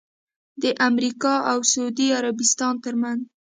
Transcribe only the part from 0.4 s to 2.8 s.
د امریکا اوسعودي عربستان